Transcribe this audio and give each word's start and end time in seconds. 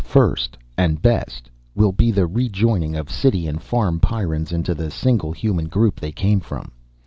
"First 0.03 0.57
and 0.79 0.99
best 0.99 1.47
will 1.75 1.91
be 1.91 2.09
the 2.09 2.25
rejoining 2.25 2.95
of 2.95 3.11
city 3.11 3.45
and 3.45 3.61
farm 3.61 3.99
Pyrrans 3.99 4.51
into 4.51 4.73
the 4.73 4.89
single 4.89 5.31
human 5.31 5.67
group 5.67 5.99
they 5.99 6.11
came 6.11 6.39
from. 6.39 6.71